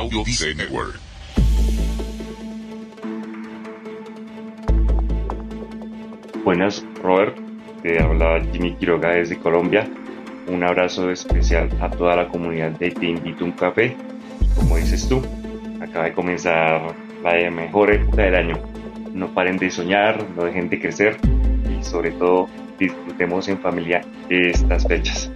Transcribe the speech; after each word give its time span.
Audio 0.00 0.24
Dice 0.24 0.54
Network. 0.54 0.98
Buenas, 6.42 6.82
Robert. 7.02 7.36
Te 7.82 8.02
habla 8.02 8.42
Jimmy 8.50 8.76
Quiroga 8.76 9.10
desde 9.10 9.36
Colombia. 9.36 9.86
Un 10.46 10.64
abrazo 10.64 11.10
especial 11.10 11.68
a 11.82 11.90
toda 11.90 12.16
la 12.16 12.28
comunidad 12.28 12.70
de 12.70 12.92
Te 12.92 13.10
Invito 13.10 13.44
a 13.44 13.48
un 13.48 13.52
Café. 13.52 13.94
Como 14.56 14.78
dices 14.78 15.06
tú, 15.06 15.22
acaba 15.82 16.06
de 16.06 16.14
comenzar 16.14 16.94
la 17.22 17.50
mejor 17.50 17.92
época 17.92 18.22
del 18.22 18.36
año. 18.36 18.58
No 19.12 19.34
paren 19.34 19.58
de 19.58 19.70
soñar, 19.70 20.26
no 20.34 20.46
dejen 20.46 20.70
de 20.70 20.80
crecer 20.80 21.18
y 21.78 21.84
sobre 21.84 22.12
todo 22.12 22.48
disfrutemos 22.78 23.46
en 23.48 23.58
familia 23.58 24.00
estas 24.30 24.88
fechas. 24.88 25.30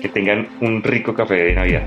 Que 0.00 0.08
tengan 0.08 0.48
un 0.62 0.82
rico 0.82 1.12
café 1.12 1.34
de 1.34 1.54
Navidad. 1.54 1.86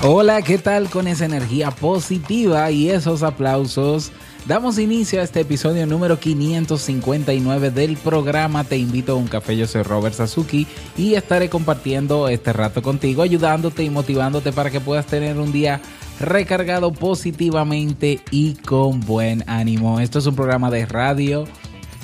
Hola, 0.00 0.42
¿qué 0.42 0.58
tal 0.58 0.88
con 0.88 1.08
esa 1.08 1.24
energía 1.24 1.72
positiva 1.72 2.70
y 2.70 2.88
esos 2.88 3.24
aplausos? 3.24 4.12
Damos 4.46 4.78
inicio 4.78 5.20
a 5.20 5.24
este 5.24 5.40
episodio 5.40 5.86
número 5.86 6.20
559 6.20 7.72
del 7.72 7.96
programa 7.96 8.62
Te 8.62 8.78
invito 8.78 9.12
a 9.12 9.16
un 9.16 9.26
café. 9.26 9.56
Yo 9.56 9.66
soy 9.66 9.82
Robert 9.82 10.14
Sasuki 10.14 10.68
y 10.96 11.14
estaré 11.14 11.50
compartiendo 11.50 12.28
este 12.28 12.52
rato 12.52 12.80
contigo, 12.80 13.22
ayudándote 13.22 13.82
y 13.82 13.90
motivándote 13.90 14.52
para 14.52 14.70
que 14.70 14.80
puedas 14.80 15.06
tener 15.06 15.36
un 15.36 15.50
día 15.50 15.80
recargado 16.20 16.92
positivamente 16.92 18.20
y 18.30 18.54
con 18.54 19.00
buen 19.00 19.42
ánimo. 19.48 19.98
Esto 19.98 20.20
es 20.20 20.26
un 20.26 20.36
programa 20.36 20.70
de 20.70 20.86
radio 20.86 21.44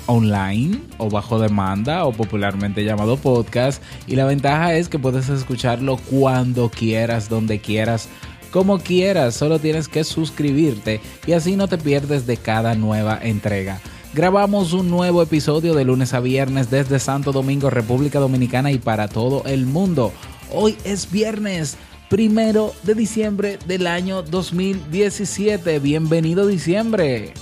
online 0.06 0.80
o 0.98 1.08
bajo 1.08 1.38
demanda 1.38 2.04
o 2.04 2.12
popularmente 2.12 2.84
llamado 2.84 3.16
podcast 3.16 3.82
y 4.06 4.16
la 4.16 4.24
ventaja 4.24 4.74
es 4.74 4.88
que 4.88 4.98
puedes 4.98 5.28
escucharlo 5.28 5.96
cuando 5.96 6.68
quieras, 6.70 7.28
donde 7.28 7.60
quieras, 7.60 8.08
como 8.50 8.78
quieras, 8.78 9.34
solo 9.34 9.58
tienes 9.58 9.88
que 9.88 10.04
suscribirte 10.04 11.00
y 11.26 11.32
así 11.32 11.56
no 11.56 11.68
te 11.68 11.78
pierdes 11.78 12.26
de 12.26 12.36
cada 12.36 12.74
nueva 12.74 13.18
entrega. 13.20 13.80
Grabamos 14.14 14.72
un 14.72 14.90
nuevo 14.90 15.22
episodio 15.22 15.74
de 15.74 15.84
lunes 15.84 16.14
a 16.14 16.20
viernes 16.20 16.70
desde 16.70 17.00
Santo 17.00 17.32
Domingo, 17.32 17.68
República 17.68 18.20
Dominicana 18.20 18.70
y 18.70 18.78
para 18.78 19.08
todo 19.08 19.42
el 19.44 19.66
mundo. 19.66 20.12
Hoy 20.52 20.76
es 20.84 21.10
viernes, 21.10 21.76
primero 22.08 22.72
de 22.84 22.94
diciembre 22.94 23.58
del 23.66 23.88
año 23.88 24.22
2017. 24.22 25.80
Bienvenido 25.80 26.46
diciembre. 26.46 27.34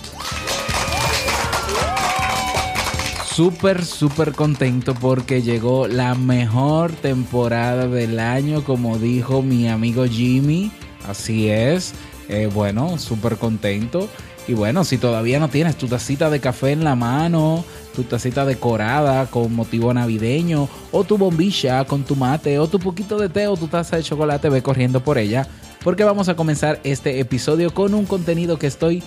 Súper, 3.34 3.84
súper 3.84 4.32
contento 4.32 4.94
porque 4.94 5.40
llegó 5.40 5.86
la 5.88 6.14
mejor 6.14 6.92
temporada 6.92 7.88
del 7.88 8.18
año, 8.18 8.62
como 8.62 8.98
dijo 8.98 9.42
mi 9.42 9.68
amigo 9.68 10.04
Jimmy. 10.04 10.70
Así 11.08 11.48
es. 11.48 11.94
Eh, 12.28 12.50
bueno, 12.52 12.98
súper 12.98 13.38
contento. 13.38 14.08
Y 14.46 14.54
bueno, 14.54 14.84
si 14.84 14.98
todavía 14.98 15.38
no 15.38 15.48
tienes 15.48 15.76
tu 15.76 15.86
tacita 15.86 16.28
de 16.28 16.40
café 16.40 16.72
en 16.72 16.84
la 16.84 16.94
mano, 16.94 17.64
tu 17.94 18.02
tacita 18.02 18.44
decorada 18.44 19.26
con 19.26 19.54
motivo 19.54 19.94
navideño, 19.94 20.68
o 20.90 21.04
tu 21.04 21.16
bombilla 21.16 21.84
con 21.84 22.02
tu 22.02 22.16
mate, 22.16 22.58
o 22.58 22.68
tu 22.68 22.78
poquito 22.80 23.18
de 23.18 23.28
té, 23.28 23.46
o 23.46 23.56
tu 23.56 23.68
taza 23.68 23.96
de 23.96 24.02
chocolate, 24.02 24.50
ve 24.50 24.62
corriendo 24.62 25.02
por 25.02 25.16
ella. 25.16 25.46
Porque 25.82 26.04
vamos 26.04 26.28
a 26.28 26.36
comenzar 26.36 26.80
este 26.84 27.18
episodio 27.20 27.72
con 27.72 27.94
un 27.94 28.04
contenido 28.04 28.58
que 28.58 28.66
estoy 28.66 29.02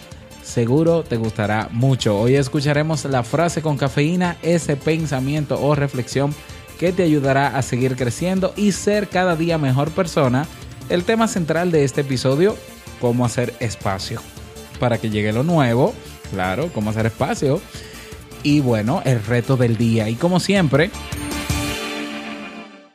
seguro 0.45 1.03
te 1.03 1.17
gustará 1.17 1.69
mucho. 1.71 2.17
Hoy 2.17 2.35
escucharemos 2.35 3.03
la 3.05 3.23
frase 3.23 3.61
con 3.61 3.77
cafeína, 3.77 4.37
ese 4.43 4.77
pensamiento 4.77 5.59
o 5.61 5.75
reflexión 5.75 6.33
que 6.79 6.93
te 6.93 7.03
ayudará 7.03 7.57
a 7.57 7.61
seguir 7.61 7.95
creciendo 7.95 8.53
y 8.55 8.71
ser 8.71 9.09
cada 9.09 9.35
día 9.35 9.57
mejor 9.57 9.91
persona. 9.91 10.45
El 10.87 11.03
tema 11.03 11.27
central 11.27 11.71
de 11.71 11.83
este 11.83 12.01
episodio, 12.01 12.55
cómo 13.01 13.25
hacer 13.25 13.53
espacio 13.59 14.21
para 14.79 14.97
que 14.97 15.09
llegue 15.09 15.33
lo 15.33 15.43
nuevo, 15.43 15.93
claro, 16.31 16.69
cómo 16.73 16.91
hacer 16.91 17.07
espacio. 17.07 17.59
Y 18.43 18.59
bueno, 18.59 19.01
el 19.03 19.23
reto 19.25 19.57
del 19.57 19.75
día. 19.77 20.07
Y 20.09 20.15
como 20.15 20.39
siempre, 20.39 20.91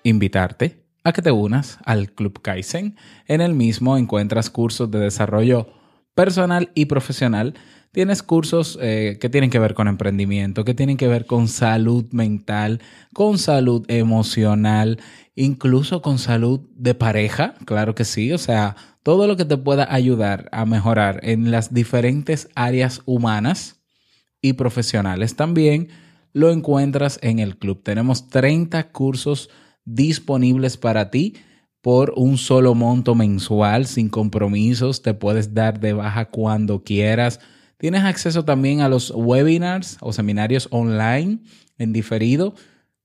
invitarte 0.04 0.84
a 1.02 1.12
que 1.12 1.22
te 1.22 1.32
unas 1.32 1.78
al 1.84 2.12
Club 2.12 2.40
Kaizen. 2.40 2.96
En 3.26 3.40
el 3.40 3.54
mismo 3.54 3.96
encuentras 3.96 4.50
cursos 4.50 4.90
de 4.90 5.00
desarrollo 5.00 5.79
personal 6.14 6.70
y 6.74 6.86
profesional, 6.86 7.54
tienes 7.92 8.22
cursos 8.22 8.78
eh, 8.80 9.18
que 9.20 9.28
tienen 9.28 9.50
que 9.50 9.58
ver 9.58 9.74
con 9.74 9.88
emprendimiento, 9.88 10.64
que 10.64 10.74
tienen 10.74 10.96
que 10.96 11.08
ver 11.08 11.26
con 11.26 11.48
salud 11.48 12.06
mental, 12.12 12.80
con 13.12 13.38
salud 13.38 13.84
emocional, 13.88 15.00
incluso 15.34 16.02
con 16.02 16.18
salud 16.18 16.60
de 16.74 16.94
pareja, 16.94 17.54
claro 17.64 17.94
que 17.94 18.04
sí, 18.04 18.32
o 18.32 18.38
sea, 18.38 18.76
todo 19.02 19.26
lo 19.26 19.36
que 19.36 19.44
te 19.44 19.56
pueda 19.56 19.92
ayudar 19.92 20.48
a 20.52 20.66
mejorar 20.66 21.20
en 21.22 21.50
las 21.50 21.72
diferentes 21.72 22.48
áreas 22.54 23.00
humanas 23.06 23.80
y 24.42 24.54
profesionales 24.54 25.36
también 25.36 25.88
lo 26.32 26.50
encuentras 26.50 27.18
en 27.22 27.38
el 27.38 27.56
club. 27.58 27.82
Tenemos 27.82 28.28
30 28.28 28.92
cursos 28.92 29.50
disponibles 29.84 30.76
para 30.76 31.10
ti 31.10 31.34
por 31.80 32.12
un 32.16 32.36
solo 32.36 32.74
monto 32.74 33.14
mensual, 33.14 33.86
sin 33.86 34.08
compromisos, 34.08 35.02
te 35.02 35.14
puedes 35.14 35.54
dar 35.54 35.80
de 35.80 35.92
baja 35.94 36.26
cuando 36.26 36.82
quieras. 36.84 37.40
Tienes 37.78 38.04
acceso 38.04 38.44
también 38.44 38.80
a 38.82 38.88
los 38.88 39.10
webinars 39.14 39.96
o 40.00 40.12
seminarios 40.12 40.68
online 40.70 41.38
en 41.78 41.92
diferido, 41.92 42.54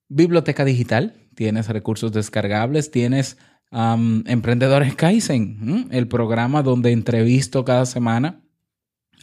biblioteca 0.09 0.65
digital, 0.65 1.13
tienes 1.35 1.69
recursos 1.69 2.11
descargables, 2.11 2.91
tienes 2.91 3.37
Emprendedores 3.71 4.95
Kaizen, 4.95 5.87
el 5.91 6.07
programa 6.07 6.63
donde 6.63 6.91
entrevisto 6.91 7.65
cada 7.65 7.85
semana 7.85 8.41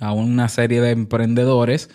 a 0.01 0.13
una 0.13 0.49
serie 0.49 0.81
de 0.81 0.91
emprendedores 0.91 1.91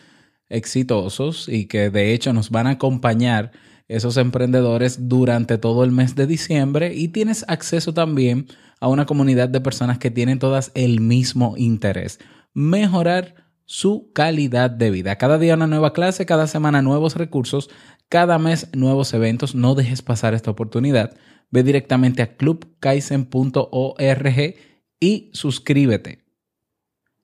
exitosos 0.49 1.49
y 1.49 1.65
que 1.65 1.89
de 1.89 2.13
hecho 2.13 2.33
nos 2.33 2.49
van 2.49 2.67
a 2.67 2.71
acompañar 2.71 3.51
esos 3.87 4.17
emprendedores 4.17 5.07
durante 5.07 5.57
todo 5.57 5.83
el 5.83 5.91
mes 5.91 6.15
de 6.15 6.27
diciembre 6.27 6.93
y 6.93 7.09
tienes 7.09 7.45
acceso 7.47 7.93
también 7.93 8.47
a 8.79 8.87
una 8.87 9.05
comunidad 9.05 9.49
de 9.49 9.61
personas 9.61 9.97
que 9.97 10.11
tienen 10.11 10.39
todas 10.39 10.71
el 10.75 10.99
mismo 10.99 11.55
interés, 11.57 12.19
mejorar 12.53 13.47
su 13.65 14.11
calidad 14.13 14.69
de 14.69 14.91
vida. 14.91 15.17
Cada 15.17 15.37
día 15.37 15.55
una 15.55 15.67
nueva 15.67 15.93
clase, 15.93 16.25
cada 16.25 16.47
semana 16.47 16.81
nuevos 16.81 17.15
recursos, 17.15 17.69
cada 18.09 18.39
mes 18.39 18.69
nuevos 18.73 19.13
eventos. 19.13 19.55
No 19.55 19.75
dejes 19.75 20.01
pasar 20.01 20.33
esta 20.33 20.51
oportunidad. 20.51 21.17
Ve 21.51 21.63
directamente 21.63 22.21
a 22.21 22.35
clubkaisen.org 22.35 24.55
y 24.99 25.31
suscríbete. 25.33 26.25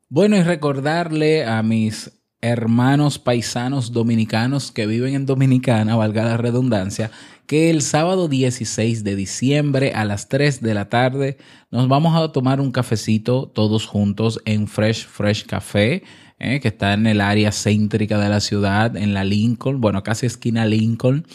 Bueno, 0.10 0.38
y 0.38 0.44
recordarle 0.44 1.46
a 1.46 1.64
mis 1.64 2.23
hermanos 2.44 3.19
paisanos 3.19 3.94
dominicanos 3.94 4.74
que 4.74 4.86
viven 4.86 5.16
en 5.16 5.25
Dominicana, 5.25 5.95
valga 5.95 6.25
la 6.25 6.36
redundancia, 6.36 7.10
que 7.48 7.69
el 7.69 7.81
sábado 7.81 8.28
16 8.28 9.06
de 9.06 9.16
diciembre 9.16 9.94
a 9.94 10.04
las 10.04 10.28
3 10.28 10.62
de 10.62 10.74
la 10.74 10.90
tarde 10.90 11.38
nos 11.72 11.88
vamos 11.88 12.22
a 12.22 12.34
tomar 12.34 12.60
un 12.60 12.74
cafecito 12.74 13.48
todos 13.48 13.86
juntos 13.86 14.42
en 14.44 14.68
Fresh 14.68 15.07
Fresh 15.07 15.45
Café, 15.45 16.04
eh, 16.38 16.60
que 16.60 16.68
está 16.68 16.94
en 16.94 17.07
el 17.07 17.22
área 17.22 17.54
céntrica 17.54 18.19
de 18.19 18.28
la 18.28 18.42
ciudad, 18.42 18.98
en 18.98 19.13
la 19.13 19.24
Lincoln, 19.24 19.80
bueno, 19.80 20.04
casi 20.04 20.25
esquina 20.25 20.66
Lincoln, 20.66 21.25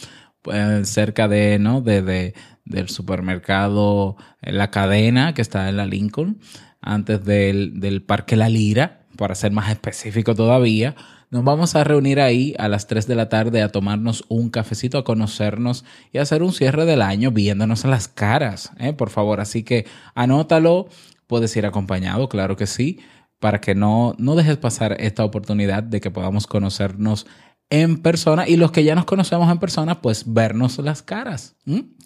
pues, 0.43 0.89
cerca 0.89 1.27
de, 1.27 1.57
¿no? 1.57 1.81
De, 1.81 2.35
del 2.65 2.89
supermercado, 2.89 4.15
la 4.41 4.69
cadena 4.69 5.33
que 5.33 5.41
está 5.41 5.69
en 5.69 5.77
la 5.77 5.87
Lincoln, 5.87 6.39
antes 6.81 7.25
del, 7.25 7.79
del 7.79 8.03
Parque 8.03 8.35
La 8.35 8.47
Lira 8.47 8.98
para 9.19 9.35
ser 9.35 9.51
más 9.51 9.69
específico 9.69 10.33
todavía, 10.33 10.95
Nos 11.29 11.43
vamos 11.43 11.75
a 11.75 11.83
reunir 11.83 12.21
ahí 12.21 12.55
a 12.57 12.69
las 12.69 12.87
3 12.87 13.05
de 13.05 13.15
la 13.15 13.29
tarde 13.29 13.61
a 13.61 13.69
tomarnos 13.69 14.23
un 14.29 14.49
cafecito, 14.49 14.97
a 14.97 15.03
conocernos 15.03 15.85
y 16.11 16.17
hacer 16.17 16.41
un 16.41 16.53
cierre 16.53 16.85
del 16.85 17.03
año 17.03 17.29
viéndonos 17.29 17.83
las 17.85 18.07
caras, 18.07 18.71
¿eh? 18.79 18.93
por 18.93 19.11
favor. 19.11 19.41
Así 19.41 19.61
que 19.61 19.85
anótalo, 20.15 20.87
puedes 21.27 21.55
ir 21.55 21.65
acompañado, 21.67 22.29
claro 22.29 22.55
que 22.55 22.65
sí, 22.65 22.99
para 23.39 23.61
que 23.61 23.75
no, 23.75 24.15
no 24.17 24.35
dejes 24.35 24.57
pasar 24.57 24.95
esta 24.99 25.23
oportunidad 25.25 25.83
de 25.83 26.01
que 26.01 26.09
podamos 26.09 26.47
conocernos 26.47 27.27
en 27.69 27.97
persona 28.01 28.47
y 28.47 28.55
los 28.55 28.71
que 28.71 28.83
ya 28.83 28.95
nos 28.95 29.05
conocemos 29.05 29.51
en 29.51 29.59
persona, 29.59 30.01
pues 30.01 30.23
vernos 30.33 30.79
las 30.79 31.03
caras, 31.03 31.57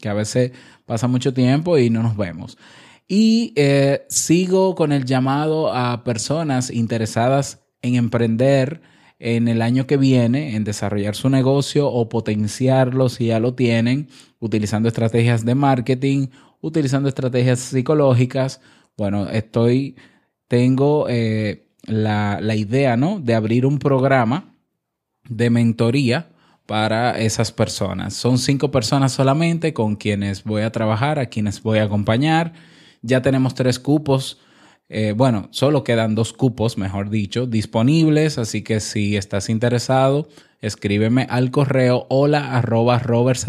que 0.02 0.10
a 0.10 0.14
veces 0.14 0.52
pasa 0.86 1.08
mucho 1.08 1.34
tiempo 1.34 1.78
y 1.78 1.90
no 1.90 2.04
nos 2.04 2.18
vemos. 2.18 2.58
Y 3.08 3.54
eh, 3.56 4.06
sigo 4.10 4.76
con 4.76 4.92
el 4.92 5.06
llamado 5.06 5.74
a 5.74 6.04
personas 6.04 6.70
interesadas 6.70 7.64
en 7.82 7.96
emprender 7.96 8.82
en 9.20 9.48
el 9.48 9.62
año 9.62 9.88
que 9.88 9.98
viene, 9.98 10.56
en 10.56 10.64
desarrollar 10.64 11.16
su 11.16 11.30
negocio 11.30 11.88
o 11.88 12.10
potenciarlo 12.10 13.10
si 13.10 13.28
ya 13.28 13.40
lo 13.40 13.54
tienen, 13.54 14.10
utilizando 14.40 14.90
estrategias 14.90 15.46
de 15.46 15.56
marketing, 15.56 16.28
utilizando 16.60 17.08
estrategias 17.08 17.60
psicológicas. 17.60 18.62
Bueno, 18.98 19.30
estoy, 19.30 19.96
tengo 20.48 21.08
eh, 21.10 21.68
la, 21.84 22.40
la 22.42 22.56
idea, 22.56 22.98
¿no? 22.98 23.20
De 23.20 23.34
abrir 23.34 23.66
un 23.66 23.80
programa 23.80 24.56
de 25.30 25.50
mentoría 25.50 26.30
para 26.66 27.20
esas 27.20 27.52
personas. 27.52 28.14
Son 28.14 28.38
cinco 28.38 28.72
personas 28.72 29.12
solamente 29.12 29.74
con 29.74 29.96
quienes 29.96 30.44
voy 30.44 30.64
a 30.64 30.72
trabajar, 30.72 31.20
a 31.20 31.28
quienes 31.28 31.62
voy 31.62 31.80
a 31.80 31.84
acompañar. 31.84 32.54
Ya 33.04 33.22
tenemos 33.22 33.54
tres 33.54 33.80
cupos. 33.80 34.40
Eh, 34.90 35.14
bueno, 35.16 35.50
solo 35.52 35.84
quedan 35.84 36.16
dos 36.16 36.34
cupos, 36.34 36.78
mejor 36.78 37.10
dicho, 37.10 37.46
disponibles. 37.46 38.38
Así 38.38 38.64
que 38.64 38.80
si 38.80 39.18
estás 39.18 39.50
interesado, 39.50 40.30
escríbeme 40.62 41.28
al 41.30 41.52
correo 41.52 42.08
hola 42.10 42.58
arroba 42.58 43.00
Robert 43.00 43.40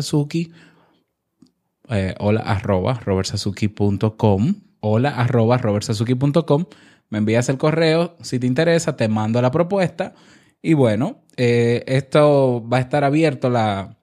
eh, 1.91 2.15
hola 2.19 2.41
arroba 2.41 2.95
robertsazuki.com, 2.95 4.55
hola 4.81 5.11
arroba 5.11 5.59
robertsazuki.com. 5.59 6.65
Me 7.11 7.19
envías 7.19 7.49
el 7.49 7.59
correo, 7.59 8.17
si 8.23 8.41
te 8.41 8.47
interesa, 8.47 8.97
te 8.97 9.07
mando 9.09 9.41
la 9.41 9.53
propuesta. 9.53 10.15
Y 10.63 10.75
bueno, 10.75 11.23
eh, 11.37 11.85
esto 11.87 12.67
va 12.69 12.79
a 12.79 12.81
estar 12.81 13.05
abierto 13.05 13.51
la, 13.51 13.99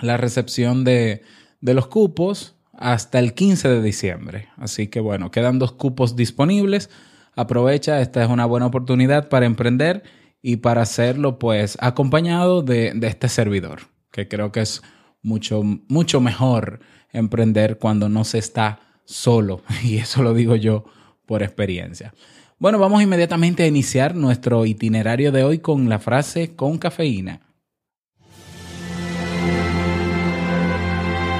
la 0.00 0.16
recepción 0.18 0.84
de, 0.84 1.22
de 1.60 1.74
los 1.74 1.86
cupos 1.86 2.55
hasta 2.78 3.18
el 3.18 3.34
15 3.34 3.68
de 3.68 3.82
diciembre. 3.82 4.48
Así 4.56 4.88
que 4.88 5.00
bueno, 5.00 5.30
quedan 5.30 5.58
dos 5.58 5.72
cupos 5.72 6.16
disponibles. 6.16 6.90
Aprovecha, 7.34 8.00
esta 8.00 8.22
es 8.22 8.30
una 8.30 8.46
buena 8.46 8.66
oportunidad 8.66 9.28
para 9.28 9.46
emprender 9.46 10.02
y 10.42 10.56
para 10.56 10.82
hacerlo 10.82 11.38
pues 11.38 11.76
acompañado 11.80 12.62
de, 12.62 12.92
de 12.94 13.06
este 13.06 13.28
servidor, 13.28 13.82
que 14.12 14.28
creo 14.28 14.52
que 14.52 14.60
es 14.60 14.82
mucho, 15.22 15.62
mucho 15.88 16.20
mejor 16.20 16.80
emprender 17.12 17.78
cuando 17.78 18.08
no 18.08 18.24
se 18.24 18.38
está 18.38 18.80
solo. 19.04 19.62
Y 19.82 19.98
eso 19.98 20.22
lo 20.22 20.34
digo 20.34 20.56
yo 20.56 20.84
por 21.26 21.42
experiencia. 21.42 22.14
Bueno, 22.58 22.78
vamos 22.78 23.02
inmediatamente 23.02 23.64
a 23.64 23.66
iniciar 23.66 24.14
nuestro 24.14 24.64
itinerario 24.64 25.30
de 25.30 25.44
hoy 25.44 25.58
con 25.58 25.88
la 25.88 25.98
frase 25.98 26.56
con 26.56 26.78
cafeína. 26.78 27.45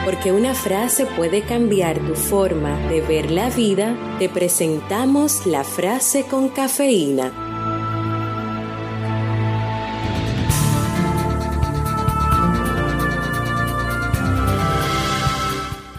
Porque 0.06 0.30
una 0.30 0.54
frase 0.54 1.04
puede 1.04 1.42
cambiar 1.42 1.98
tu 1.98 2.14
forma 2.14 2.78
de 2.88 3.00
ver 3.00 3.32
la 3.32 3.50
vida, 3.50 3.96
te 4.20 4.28
presentamos 4.28 5.46
la 5.46 5.64
frase 5.64 6.22
con 6.22 6.48
cafeína. 6.48 7.32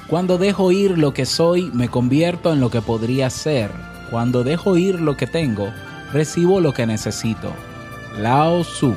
Cuando 0.07 0.37
dejo 0.37 0.71
ir 0.71 0.97
lo 0.97 1.13
que 1.13 1.25
soy, 1.25 1.69
me 1.73 1.89
convierto 1.89 2.53
en 2.53 2.61
lo 2.61 2.69
que 2.69 2.81
podría 2.81 3.29
ser. 3.29 3.71
Cuando 4.09 4.45
dejo 4.45 4.77
ir 4.77 5.01
lo 5.01 5.17
que 5.17 5.27
tengo, 5.27 5.73
recibo 6.13 6.61
lo 6.61 6.73
que 6.73 6.85
necesito. 6.85 7.51
Lao 8.17 8.61
Tzu. 8.61 8.95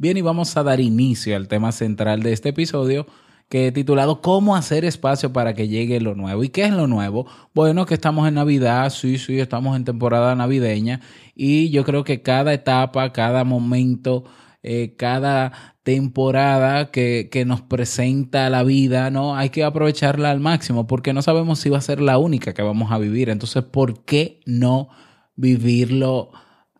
Bien, 0.00 0.16
y 0.16 0.20
vamos 0.20 0.56
a 0.56 0.62
dar 0.62 0.78
inicio 0.78 1.34
al 1.34 1.48
tema 1.48 1.72
central 1.72 2.22
de 2.22 2.32
este 2.32 2.50
episodio 2.50 3.08
que 3.48 3.66
he 3.66 3.72
titulado 3.72 4.20
¿Cómo 4.20 4.54
hacer 4.54 4.84
espacio 4.84 5.32
para 5.32 5.54
que 5.54 5.66
llegue 5.66 6.00
lo 6.00 6.14
nuevo? 6.14 6.44
¿Y 6.44 6.50
qué 6.50 6.66
es 6.66 6.70
lo 6.70 6.86
nuevo? 6.86 7.26
Bueno, 7.52 7.84
que 7.84 7.94
estamos 7.94 8.28
en 8.28 8.34
Navidad, 8.34 8.90
sí, 8.90 9.18
sí, 9.18 9.40
estamos 9.40 9.76
en 9.76 9.84
temporada 9.84 10.36
navideña 10.36 11.00
y 11.34 11.70
yo 11.70 11.82
creo 11.84 12.04
que 12.04 12.22
cada 12.22 12.54
etapa, 12.54 13.12
cada 13.12 13.42
momento, 13.42 14.22
eh, 14.62 14.94
cada 14.96 15.74
temporada 15.82 16.92
que, 16.92 17.28
que, 17.32 17.44
nos 17.44 17.60
presenta 17.62 18.48
la 18.50 18.62
vida, 18.62 19.10
¿no? 19.10 19.34
Hay 19.34 19.50
que 19.50 19.64
aprovecharla 19.64 20.30
al 20.30 20.38
máximo 20.38 20.86
porque 20.86 21.12
no 21.12 21.22
sabemos 21.22 21.58
si 21.58 21.70
va 21.70 21.78
a 21.78 21.80
ser 21.80 22.00
la 22.00 22.18
única 22.18 22.54
que 22.54 22.62
vamos 22.62 22.92
a 22.92 22.98
vivir. 22.98 23.30
Entonces, 23.30 23.64
¿por 23.64 24.04
qué 24.04 24.38
no 24.46 24.90
vivirlo 25.34 26.30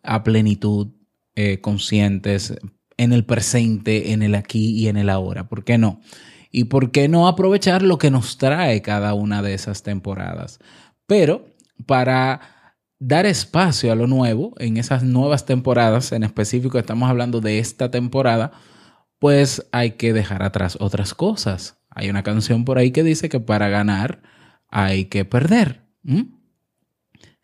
a 0.03 0.23
plenitud, 0.23 0.93
eh, 1.35 1.59
conscientes, 1.59 2.53
en 2.99 3.13
el 3.13 3.23
presente, 3.23 4.11
en 4.11 4.21
el 4.21 4.35
aquí 4.35 4.71
y 4.71 4.89
en 4.89 4.97
el 4.97 5.09
ahora. 5.09 5.47
¿Por 5.47 5.63
qué 5.63 5.77
no? 5.77 6.01
Y 6.51 6.65
por 6.65 6.91
qué 6.91 7.07
no 7.07 7.29
aprovechar 7.29 7.81
lo 7.81 7.97
que 7.97 8.11
nos 8.11 8.37
trae 8.37 8.81
cada 8.81 9.13
una 9.13 9.41
de 9.41 9.53
esas 9.53 9.83
temporadas. 9.83 10.59
Pero 11.07 11.45
para 11.85 12.75
dar 12.99 13.25
espacio 13.25 13.93
a 13.93 13.95
lo 13.95 14.05
nuevo 14.05 14.53
en 14.59 14.75
esas 14.75 15.03
nuevas 15.03 15.45
temporadas, 15.45 16.11
en 16.11 16.23
específico 16.23 16.77
estamos 16.77 17.09
hablando 17.09 17.39
de 17.39 17.59
esta 17.59 17.89
temporada, 17.89 18.51
pues 19.17 19.65
hay 19.71 19.91
que 19.91 20.11
dejar 20.11 20.43
atrás 20.43 20.77
otras 20.81 21.13
cosas. 21.13 21.77
Hay 21.89 22.09
una 22.09 22.23
canción 22.23 22.65
por 22.65 22.77
ahí 22.77 22.91
que 22.91 23.03
dice 23.03 23.29
que 23.29 23.39
para 23.39 23.69
ganar 23.69 24.21
hay 24.67 25.05
que 25.05 25.23
perder. 25.23 25.85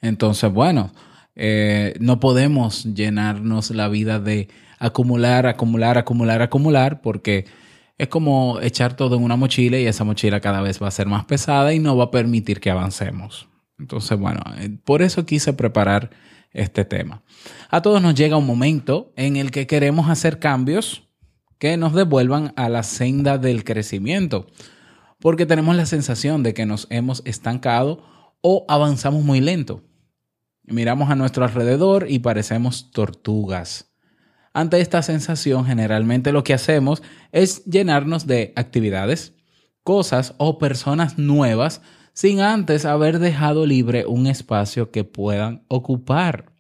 Entonces, 0.01 0.51
bueno, 0.51 0.91
eh, 1.33 1.93
no 2.01 2.19
podemos 2.19 2.83
llenarnos 2.93 3.71
la 3.71 3.87
vida 3.87 4.19
de 4.19 4.49
acumular, 4.79 5.47
acumular, 5.47 5.97
acumular, 5.97 6.41
acumular, 6.41 7.01
porque 7.01 7.45
es 7.97 8.07
como 8.07 8.59
echar 8.61 8.95
todo 8.95 9.15
en 9.15 9.23
una 9.23 9.35
mochila 9.35 9.79
y 9.79 9.85
esa 9.85 10.03
mochila 10.03 10.41
cada 10.41 10.61
vez 10.61 10.81
va 10.81 10.87
a 10.87 10.91
ser 10.91 11.07
más 11.07 11.25
pesada 11.25 11.73
y 11.73 11.79
no 11.79 11.95
va 11.95 12.05
a 12.05 12.11
permitir 12.11 12.59
que 12.59 12.69
avancemos. 12.69 13.47
Entonces, 13.79 14.17
bueno, 14.17 14.41
eh, 14.57 14.77
por 14.83 15.01
eso 15.01 15.25
quise 15.25 15.53
preparar 15.53 16.09
este 16.51 16.85
tema. 16.85 17.23
A 17.69 17.81
todos 17.81 18.01
nos 18.01 18.15
llega 18.15 18.37
un 18.37 18.45
momento 18.45 19.13
en 19.15 19.35
el 19.35 19.51
que 19.51 19.67
queremos 19.67 20.09
hacer 20.09 20.39
cambios 20.39 21.03
que 21.59 21.77
nos 21.77 21.93
devuelvan 21.93 22.53
a 22.55 22.69
la 22.69 22.83
senda 22.83 23.37
del 23.37 23.63
crecimiento, 23.63 24.47
porque 25.19 25.45
tenemos 25.45 25.75
la 25.75 25.85
sensación 25.85 26.43
de 26.43 26.53
que 26.53 26.65
nos 26.65 26.87
hemos 26.89 27.21
estancado 27.25 28.03
o 28.41 28.65
avanzamos 28.67 29.23
muy 29.23 29.41
lento. 29.41 29.83
Miramos 30.63 31.09
a 31.09 31.15
nuestro 31.15 31.45
alrededor 31.45 32.07
y 32.09 32.19
parecemos 32.19 32.91
tortugas. 32.91 33.94
Ante 34.55 34.79
esta 34.79 35.01
sensación, 35.01 35.65
generalmente 35.65 36.31
lo 36.31 36.45
que 36.45 36.53
hacemos 36.53 37.03
es 37.33 37.65
llenarnos 37.65 38.25
de 38.25 38.53
actividades, 38.55 39.33
cosas 39.83 40.33
o 40.37 40.59
personas 40.59 41.17
nuevas 41.17 41.81
sin 42.13 42.39
antes 42.39 42.85
haber 42.85 43.19
dejado 43.19 43.65
libre 43.65 44.05
un 44.05 44.27
espacio 44.27 44.91
que 44.91 45.03
puedan 45.03 45.65
ocupar. 45.67 46.53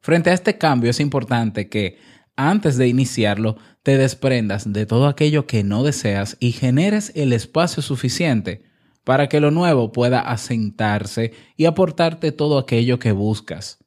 Frente 0.00 0.28
a 0.28 0.34
este 0.34 0.58
cambio 0.58 0.90
es 0.90 1.00
importante 1.00 1.70
que 1.70 1.96
antes 2.36 2.76
de 2.76 2.88
iniciarlo 2.88 3.56
te 3.82 3.96
desprendas 3.96 4.70
de 4.70 4.84
todo 4.84 5.06
aquello 5.06 5.46
que 5.46 5.64
no 5.64 5.82
deseas 5.82 6.36
y 6.40 6.52
generes 6.52 7.10
el 7.14 7.32
espacio 7.32 7.82
suficiente 7.82 8.64
para 9.02 9.30
que 9.30 9.40
lo 9.40 9.50
nuevo 9.50 9.92
pueda 9.92 10.20
asentarse 10.20 11.32
y 11.56 11.64
aportarte 11.64 12.32
todo 12.32 12.58
aquello 12.58 12.98
que 12.98 13.12
buscas. 13.12 13.78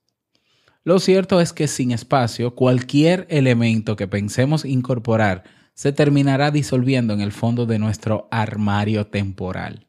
Lo 0.83 0.99
cierto 0.99 1.41
es 1.41 1.53
que 1.53 1.67
sin 1.67 1.91
espacio, 1.91 2.55
cualquier 2.55 3.27
elemento 3.29 3.95
que 3.95 4.07
pensemos 4.07 4.65
incorporar 4.65 5.43
se 5.73 5.91
terminará 5.91 6.51
disolviendo 6.51 7.13
en 7.13 7.21
el 7.21 7.31
fondo 7.31 7.65
de 7.65 7.79
nuestro 7.79 8.27
armario 8.31 9.07
temporal. 9.07 9.87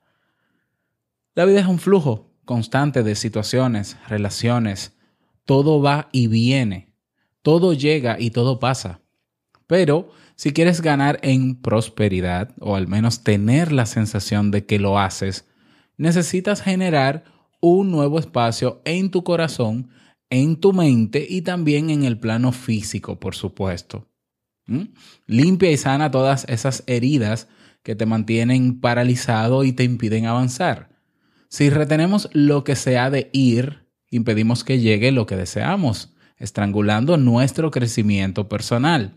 La 1.34 1.44
vida 1.44 1.60
es 1.60 1.66
un 1.66 1.78
flujo 1.78 2.30
constante 2.44 3.02
de 3.02 3.14
situaciones, 3.14 3.96
relaciones, 4.08 4.96
todo 5.44 5.80
va 5.80 6.08
y 6.12 6.26
viene, 6.26 6.94
todo 7.42 7.72
llega 7.72 8.16
y 8.18 8.30
todo 8.30 8.58
pasa. 8.58 9.00
Pero 9.66 10.10
si 10.34 10.52
quieres 10.52 10.80
ganar 10.80 11.20
en 11.22 11.60
prosperidad, 11.60 12.54
o 12.60 12.74
al 12.74 12.88
menos 12.88 13.22
tener 13.22 13.72
la 13.72 13.86
sensación 13.86 14.50
de 14.50 14.66
que 14.66 14.78
lo 14.78 14.98
haces, 14.98 15.48
necesitas 15.96 16.62
generar 16.62 17.24
un 17.60 17.90
nuevo 17.90 18.18
espacio 18.18 18.80
en 18.84 19.10
tu 19.10 19.22
corazón 19.22 19.90
en 20.30 20.56
tu 20.56 20.72
mente 20.72 21.26
y 21.28 21.42
también 21.42 21.90
en 21.90 22.04
el 22.04 22.18
plano 22.18 22.52
físico, 22.52 23.18
por 23.18 23.34
supuesto. 23.34 24.08
¿Mm? 24.66 24.84
Limpia 25.26 25.70
y 25.70 25.76
sana 25.76 26.10
todas 26.10 26.44
esas 26.48 26.84
heridas 26.86 27.48
que 27.82 27.96
te 27.96 28.06
mantienen 28.06 28.80
paralizado 28.80 29.64
y 29.64 29.72
te 29.72 29.84
impiden 29.84 30.26
avanzar. 30.26 30.90
Si 31.48 31.68
retenemos 31.68 32.28
lo 32.32 32.62
que 32.62 32.76
se 32.76 32.96
ha 32.96 33.10
de 33.10 33.28
ir, 33.32 33.88
impedimos 34.10 34.62
que 34.62 34.78
llegue 34.78 35.10
lo 35.10 35.26
que 35.26 35.36
deseamos, 35.36 36.14
estrangulando 36.36 37.16
nuestro 37.16 37.70
crecimiento 37.70 38.48
personal. 38.48 39.16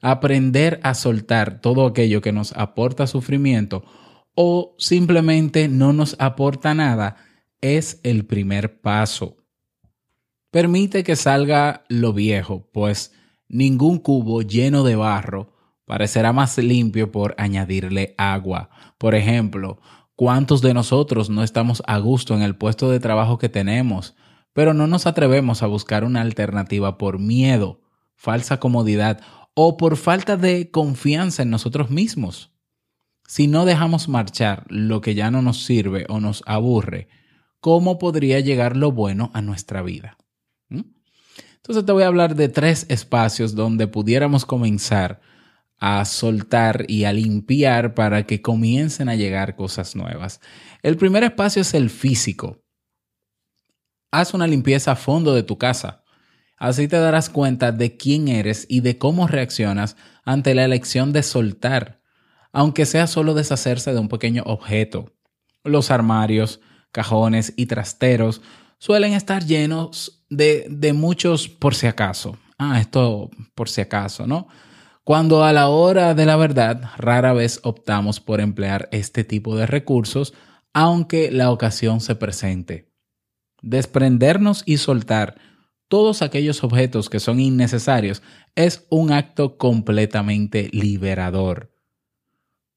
Aprender 0.00 0.80
a 0.82 0.94
soltar 0.94 1.60
todo 1.60 1.86
aquello 1.86 2.20
que 2.20 2.32
nos 2.32 2.52
aporta 2.52 3.06
sufrimiento 3.06 3.84
o 4.34 4.74
simplemente 4.78 5.68
no 5.68 5.92
nos 5.92 6.16
aporta 6.18 6.74
nada 6.74 7.16
es 7.60 8.00
el 8.02 8.24
primer 8.24 8.80
paso. 8.80 9.41
Permite 10.52 11.02
que 11.02 11.16
salga 11.16 11.82
lo 11.88 12.12
viejo, 12.12 12.68
pues 12.74 13.14
ningún 13.48 13.98
cubo 13.98 14.42
lleno 14.42 14.84
de 14.84 14.96
barro 14.96 15.54
parecerá 15.86 16.34
más 16.34 16.58
limpio 16.58 17.10
por 17.10 17.34
añadirle 17.38 18.14
agua. 18.18 18.68
Por 18.98 19.14
ejemplo, 19.14 19.80
¿cuántos 20.14 20.60
de 20.60 20.74
nosotros 20.74 21.30
no 21.30 21.42
estamos 21.42 21.82
a 21.86 21.96
gusto 21.96 22.34
en 22.34 22.42
el 22.42 22.54
puesto 22.54 22.90
de 22.90 23.00
trabajo 23.00 23.38
que 23.38 23.48
tenemos, 23.48 24.14
pero 24.52 24.74
no 24.74 24.86
nos 24.86 25.06
atrevemos 25.06 25.62
a 25.62 25.68
buscar 25.68 26.04
una 26.04 26.20
alternativa 26.20 26.98
por 26.98 27.18
miedo, 27.18 27.80
falsa 28.14 28.60
comodidad 28.60 29.22
o 29.54 29.78
por 29.78 29.96
falta 29.96 30.36
de 30.36 30.70
confianza 30.70 31.44
en 31.44 31.48
nosotros 31.48 31.88
mismos? 31.88 32.52
Si 33.26 33.46
no 33.46 33.64
dejamos 33.64 34.06
marchar 34.06 34.66
lo 34.68 35.00
que 35.00 35.14
ya 35.14 35.30
no 35.30 35.40
nos 35.40 35.64
sirve 35.64 36.04
o 36.10 36.20
nos 36.20 36.42
aburre, 36.44 37.08
¿cómo 37.60 37.98
podría 37.98 38.38
llegar 38.40 38.76
lo 38.76 38.92
bueno 38.92 39.30
a 39.32 39.40
nuestra 39.40 39.80
vida? 39.80 40.18
Entonces 41.62 41.86
te 41.86 41.92
voy 41.92 42.02
a 42.02 42.08
hablar 42.08 42.34
de 42.34 42.48
tres 42.48 42.86
espacios 42.88 43.54
donde 43.54 43.86
pudiéramos 43.86 44.44
comenzar 44.44 45.20
a 45.78 46.04
soltar 46.04 46.84
y 46.88 47.04
a 47.04 47.12
limpiar 47.12 47.94
para 47.94 48.26
que 48.26 48.42
comiencen 48.42 49.08
a 49.08 49.14
llegar 49.14 49.54
cosas 49.54 49.94
nuevas. 49.94 50.40
El 50.82 50.96
primer 50.96 51.22
espacio 51.22 51.62
es 51.62 51.74
el 51.74 51.88
físico. 51.88 52.64
Haz 54.10 54.34
una 54.34 54.48
limpieza 54.48 54.92
a 54.92 54.96
fondo 54.96 55.34
de 55.34 55.44
tu 55.44 55.56
casa. 55.56 56.02
Así 56.56 56.88
te 56.88 56.98
darás 56.98 57.30
cuenta 57.30 57.70
de 57.70 57.96
quién 57.96 58.26
eres 58.26 58.66
y 58.68 58.80
de 58.80 58.98
cómo 58.98 59.28
reaccionas 59.28 59.96
ante 60.24 60.54
la 60.54 60.64
elección 60.64 61.12
de 61.12 61.22
soltar, 61.22 62.00
aunque 62.52 62.86
sea 62.86 63.06
solo 63.06 63.34
deshacerse 63.34 63.92
de 63.92 64.00
un 64.00 64.08
pequeño 64.08 64.42
objeto. 64.46 65.12
Los 65.62 65.92
armarios, 65.92 66.60
cajones 66.90 67.54
y 67.56 67.66
trasteros 67.66 68.42
suelen 68.78 69.12
estar 69.12 69.44
llenos 69.44 70.21
de, 70.36 70.66
de 70.68 70.92
muchos 70.92 71.48
por 71.48 71.74
si 71.74 71.86
acaso. 71.86 72.36
Ah, 72.58 72.80
esto 72.80 73.30
por 73.54 73.68
si 73.68 73.80
acaso, 73.80 74.26
¿no? 74.26 74.48
cuando 75.04 75.42
a 75.44 75.52
la 75.52 75.68
hora 75.68 76.14
de 76.14 76.26
la 76.26 76.36
verdad 76.36 76.90
rara 76.96 77.32
vez 77.32 77.60
optamos 77.64 78.20
por 78.20 78.40
emplear 78.40 78.88
este 78.92 79.24
tipo 79.24 79.56
de 79.56 79.66
recursos, 79.66 80.32
aunque 80.72 81.30
la 81.30 81.50
ocasión 81.50 82.00
se 82.00 82.14
presente. 82.14 82.92
Desprendernos 83.62 84.62
y 84.64 84.78
soltar 84.78 85.36
todos 85.88 86.22
aquellos 86.22 86.64
objetos 86.64 87.10
que 87.10 87.20
son 87.20 87.40
innecesarios 87.40 88.22
es 88.54 88.86
un 88.90 89.12
acto 89.12 89.58
completamente 89.58 90.70
liberador. 90.72 91.74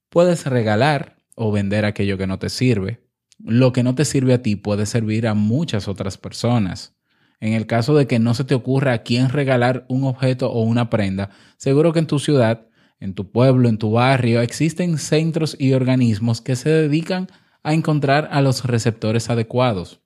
Puedes 0.10 0.46
regalar 0.46 1.24
o 1.36 1.52
vender 1.52 1.86
aquello 1.86 2.18
que 2.18 2.28
no 2.28 2.40
te 2.40 2.50
sirve. 2.50 3.08
Lo 3.38 3.72
que 3.72 3.84
no 3.84 3.96
te 3.96 4.06
sirve 4.06 4.34
a 4.34 4.42
ti 4.42 4.56
puede 4.56 4.86
servir 4.86 5.28
a 5.28 5.34
muchas 5.34 5.88
otras 5.88 6.18
personas. 6.18 6.95
En 7.39 7.54
el 7.54 7.68
caso 7.68 7.96
de 7.96 8.08
que 8.08 8.20
no 8.20 8.34
se 8.34 8.44
te 8.44 8.56
ocurra 8.56 8.94
a 8.94 9.04
quién 9.04 9.30
regalar 9.30 9.86
un 9.89 10.04
objeto 10.04 10.51
o 10.51 10.62
una 10.63 10.89
prenda, 10.89 11.30
seguro 11.58 11.94
que 11.94 12.00
en 12.00 12.08
tu 12.08 12.20
ciudad, 12.20 12.68
en 13.00 13.13
tu 13.13 13.32
pueblo, 13.32 13.70
en 13.70 13.77
tu 13.77 13.92
barrio, 13.92 14.42
existen 14.42 14.98
centros 14.98 15.56
y 15.60 15.74
organismos 15.74 16.42
que 16.42 16.56
se 16.56 16.70
dedican 16.70 17.27
a 17.63 17.74
encontrar 17.74 18.30
a 18.32 18.42
los 18.42 18.63
receptores 18.63 19.30
adecuados. 19.30 20.01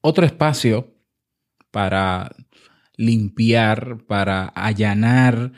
Otro 0.00 0.24
espacio 0.24 0.94
para 1.70 2.34
limpiar, 2.96 4.04
para 4.06 4.46
allanar, 4.46 5.52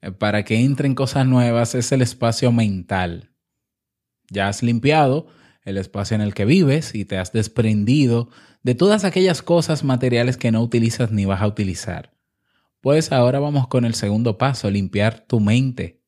eh, 0.00 0.12
para 0.12 0.44
que 0.44 0.60
entren 0.60 0.94
cosas 0.94 1.26
nuevas 1.26 1.74
es 1.74 1.92
el 1.92 2.02
espacio 2.02 2.52
mental. 2.52 3.32
Ya 4.30 4.48
has 4.48 4.62
limpiado 4.62 5.26
el 5.68 5.76
espacio 5.76 6.14
en 6.14 6.20
el 6.20 6.34
que 6.34 6.44
vives 6.44 6.94
y 6.94 7.04
te 7.04 7.18
has 7.18 7.32
desprendido 7.32 8.30
de 8.62 8.74
todas 8.74 9.04
aquellas 9.04 9.42
cosas 9.42 9.84
materiales 9.84 10.36
que 10.36 10.50
no 10.50 10.62
utilizas 10.62 11.12
ni 11.12 11.24
vas 11.24 11.42
a 11.42 11.46
utilizar. 11.46 12.14
Pues 12.80 13.12
ahora 13.12 13.38
vamos 13.38 13.68
con 13.68 13.84
el 13.84 13.94
segundo 13.94 14.38
paso, 14.38 14.70
limpiar 14.70 15.26
tu 15.26 15.40
mente. 15.40 16.02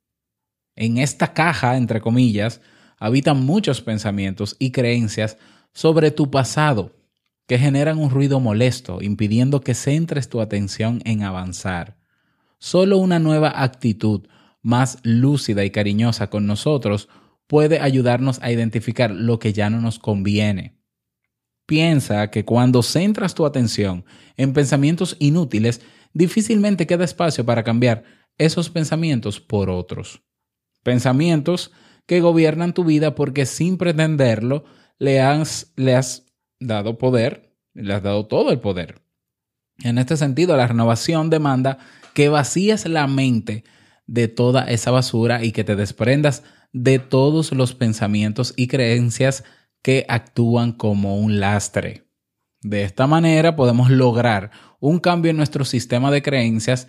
En 0.76 0.98
esta 0.98 1.34
caja, 1.34 1.76
entre 1.76 2.00
comillas, 2.00 2.60
habitan 2.98 3.44
muchos 3.44 3.82
pensamientos 3.82 4.56
y 4.58 4.70
creencias 4.70 5.36
sobre 5.72 6.10
tu 6.10 6.30
pasado 6.30 6.96
que 7.46 7.58
generan 7.58 7.98
un 7.98 8.10
ruido 8.10 8.40
molesto, 8.40 9.02
impidiendo 9.02 9.60
que 9.60 9.74
centres 9.74 10.28
tu 10.28 10.40
atención 10.40 11.02
en 11.04 11.22
avanzar. 11.22 11.96
Solo 12.58 12.98
una 12.98 13.18
nueva 13.18 13.52
actitud, 13.62 14.28
más 14.62 14.98
lúcida 15.02 15.64
y 15.64 15.70
cariñosa 15.70 16.30
con 16.30 16.46
nosotros, 16.46 17.08
puede 17.50 17.80
ayudarnos 17.80 18.38
a 18.42 18.52
identificar 18.52 19.10
lo 19.10 19.40
que 19.40 19.52
ya 19.52 19.70
no 19.70 19.80
nos 19.80 19.98
conviene. 19.98 20.78
Piensa 21.66 22.30
que 22.30 22.44
cuando 22.44 22.80
centras 22.80 23.34
tu 23.34 23.44
atención 23.44 24.04
en 24.36 24.52
pensamientos 24.52 25.16
inútiles, 25.18 25.80
difícilmente 26.14 26.86
queda 26.86 27.02
espacio 27.02 27.44
para 27.44 27.64
cambiar 27.64 28.04
esos 28.38 28.70
pensamientos 28.70 29.40
por 29.40 29.68
otros. 29.68 30.22
Pensamientos 30.84 31.72
que 32.06 32.20
gobiernan 32.20 32.72
tu 32.72 32.84
vida 32.84 33.16
porque 33.16 33.46
sin 33.46 33.78
pretenderlo 33.78 34.62
le 35.00 35.20
has, 35.20 35.72
le 35.74 35.96
has 35.96 36.26
dado 36.60 36.98
poder, 36.98 37.56
le 37.74 37.92
has 37.94 38.02
dado 38.04 38.28
todo 38.28 38.52
el 38.52 38.60
poder. 38.60 39.02
En 39.82 39.98
este 39.98 40.16
sentido, 40.16 40.56
la 40.56 40.68
renovación 40.68 41.30
demanda 41.30 41.78
que 42.14 42.28
vacíes 42.28 42.86
la 42.86 43.08
mente 43.08 43.64
de 44.06 44.28
toda 44.28 44.70
esa 44.70 44.92
basura 44.92 45.42
y 45.42 45.50
que 45.50 45.64
te 45.64 45.74
desprendas 45.74 46.44
de 46.72 46.98
todos 46.98 47.52
los 47.52 47.74
pensamientos 47.74 48.54
y 48.56 48.66
creencias 48.68 49.44
que 49.82 50.04
actúan 50.08 50.72
como 50.72 51.18
un 51.18 51.40
lastre. 51.40 52.06
De 52.62 52.84
esta 52.84 53.06
manera 53.06 53.56
podemos 53.56 53.90
lograr 53.90 54.50
un 54.80 54.98
cambio 54.98 55.30
en 55.30 55.36
nuestro 55.36 55.64
sistema 55.64 56.10
de 56.10 56.22
creencias 56.22 56.88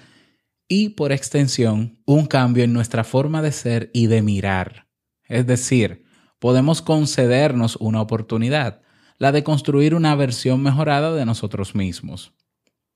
y, 0.68 0.90
por 0.90 1.12
extensión, 1.12 2.02
un 2.06 2.26
cambio 2.26 2.64
en 2.64 2.74
nuestra 2.74 3.04
forma 3.04 3.42
de 3.42 3.52
ser 3.52 3.90
y 3.94 4.08
de 4.08 4.22
mirar. 4.22 4.88
Es 5.24 5.48
decir, 5.48 6.06
podemos 6.40 6.82
concedernos 6.82 7.78
una 7.78 8.02
oportunidad, 8.02 8.82
la 9.18 9.32
de 9.32 9.44
construir 9.44 9.96
una 9.96 10.16
versión 10.16 10.62
mejorada 10.62 11.14
de 11.14 11.26
nosotros 11.26 11.76
mismos. 11.76 12.34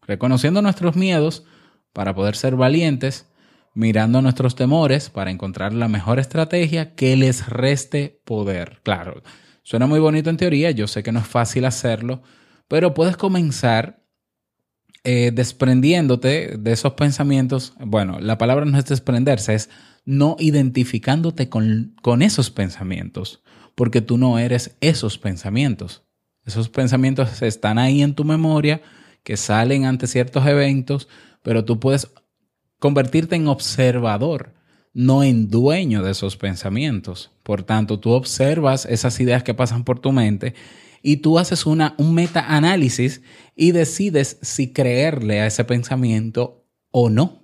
Reconociendo 0.02 0.62
nuestros 0.62 0.96
miedos 0.96 1.46
para 1.94 2.14
poder 2.14 2.36
ser 2.36 2.56
valientes, 2.56 3.30
mirando 3.76 4.22
nuestros 4.24 4.56
temores 4.56 5.12
para 5.12 5.30
encontrar 5.30 5.74
la 5.74 5.88
mejor 5.88 6.20
estrategia 6.20 6.96
que 6.96 7.16
les 7.16 7.48
reste 7.48 8.20
poder. 8.26 8.80
Claro, 8.84 9.22
Suena 9.66 9.88
muy 9.88 10.00
bonito 10.00 10.30
en 10.30 10.38
teoría, 10.38 10.70
yo 10.70 10.86
sé 10.86 11.02
que 11.02 11.12
no 11.12 11.22
es 11.22 11.26
fácil 11.26 11.66
hacerlo, 11.66 12.22
pero 12.68 12.94
puedes 12.94 13.18
comenzar 13.18 14.06
eh, 15.04 15.32
desprendiéndote 15.34 16.58
de 16.60 16.72
esos 16.72 16.94
pensamientos. 16.94 17.74
Bueno, 17.80 18.20
la 18.20 18.38
palabra 18.38 18.66
no 18.66 18.78
es 18.78 18.86
desprenderse, 18.86 19.56
es 19.56 19.72
no 20.06 20.36
identificándote 20.38 21.50
con, 21.50 21.96
con 22.04 22.22
esos 22.22 22.52
pensamientos, 22.52 23.42
porque 23.74 24.02
tú 24.02 24.20
no 24.20 24.38
eres 24.38 24.78
esos 24.82 25.18
pensamientos. 25.18 26.04
Esos 26.46 26.70
pensamientos 26.70 27.42
están 27.42 27.80
ahí 27.80 28.04
en 28.04 28.14
tu 28.14 28.24
memoria, 28.24 28.84
que 29.24 29.36
salen 29.36 29.86
ante 29.86 30.06
ciertos 30.06 30.46
eventos, 30.46 31.08
pero 31.42 31.66
tú 31.66 31.80
puedes 31.80 32.12
convertirte 32.80 33.36
en 33.36 33.48
observador 33.48 34.54
no 34.96 35.24
en 35.24 35.50
dueño 35.50 36.02
de 36.02 36.12
esos 36.12 36.38
pensamientos. 36.38 37.32
Por 37.44 37.64
tanto, 37.64 38.00
tú 38.00 38.12
observas 38.12 38.86
esas 38.86 39.20
ideas 39.20 39.44
que 39.44 39.54
pasan 39.54 39.84
por 39.84 40.00
tu 40.00 40.14
mente 40.14 40.56
y 41.04 41.18
tú 41.18 41.38
haces 41.38 41.66
una, 41.66 41.96
un 41.98 42.16
meta-análisis 42.16 43.22
y 43.56 43.74
decides 43.74 44.40
si 44.42 44.72
creerle 44.72 45.42
a 45.42 45.48
ese 45.48 45.66
pensamiento 45.66 46.66
o 46.92 47.10
no. 47.10 47.44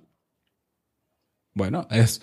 Bueno, 1.54 1.86
es, 1.90 2.22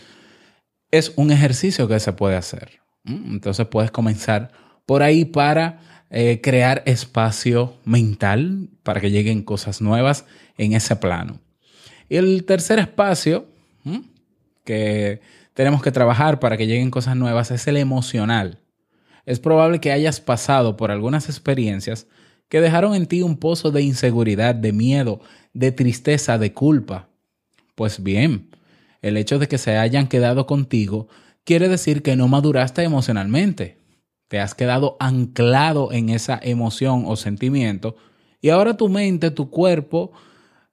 es 0.89 1.13
un 1.15 1.31
ejercicio 1.31 1.87
que 1.87 1.99
se 1.99 2.11
puede 2.11 2.35
hacer. 2.35 2.81
Entonces 3.05 3.67
puedes 3.67 3.91
comenzar 3.91 4.51
por 4.87 5.03
ahí 5.03 5.25
para 5.25 6.05
eh, 6.09 6.41
crear 6.41 6.81
espacio 6.87 7.77
mental 7.85 8.69
para 8.81 8.99
que 8.99 9.11
lleguen 9.11 9.43
cosas 9.43 9.79
nuevas 9.79 10.25
en 10.57 10.73
ese 10.73 10.95
plano. 10.95 11.39
Y 12.09 12.17
el 12.17 12.43
tercer 12.43 12.79
espacio, 12.79 13.45
que 14.65 15.21
tenemos 15.53 15.81
que 15.81 15.91
trabajar 15.91 16.39
para 16.39 16.57
que 16.57 16.67
lleguen 16.67 16.91
cosas 16.91 17.15
nuevas 17.15 17.51
es 17.51 17.67
el 17.67 17.77
emocional. 17.77 18.59
Es 19.25 19.39
probable 19.39 19.79
que 19.79 19.91
hayas 19.91 20.19
pasado 20.19 20.75
por 20.75 20.91
algunas 20.91 21.29
experiencias 21.29 22.07
que 22.49 22.61
dejaron 22.61 22.95
en 22.95 23.05
ti 23.05 23.21
un 23.21 23.37
pozo 23.37 23.71
de 23.71 23.83
inseguridad, 23.83 24.55
de 24.55 24.73
miedo, 24.73 25.21
de 25.53 25.71
tristeza, 25.71 26.37
de 26.37 26.51
culpa. 26.51 27.09
Pues 27.75 28.01
bien, 28.01 28.49
el 29.01 29.17
hecho 29.17 29.37
de 29.37 29.47
que 29.47 29.57
se 29.57 29.77
hayan 29.77 30.07
quedado 30.07 30.47
contigo 30.47 31.07
quiere 31.43 31.69
decir 31.69 32.01
que 32.01 32.15
no 32.15 32.27
maduraste 32.27 32.83
emocionalmente. 32.83 33.77
te 34.27 34.39
has 34.39 34.53
quedado 34.53 34.95
anclado 34.99 35.91
en 35.91 36.09
esa 36.09 36.39
emoción 36.41 37.03
o 37.07 37.15
sentimiento 37.15 37.95
y 38.41 38.49
ahora 38.49 38.77
tu 38.77 38.87
mente, 38.87 39.31
tu 39.31 39.49
cuerpo 39.49 40.11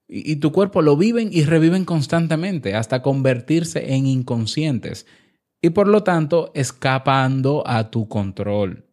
y, 0.09 0.37
tu 0.37 0.53
cuerpo 0.53 0.83
lo 0.83 0.97
viven 0.97 1.31
y 1.33 1.45
reviven 1.45 1.85
constantemente 1.85 2.75
hasta 2.75 3.03
convertirse 3.03 3.95
en 3.95 4.07
inconscientes 4.07 5.07
y 5.61 5.71
por 5.71 5.89
lo 5.89 6.03
tanto 6.05 6.53
escapando 6.55 7.65
a 7.67 7.91
tu 7.91 8.09
control. 8.09 8.85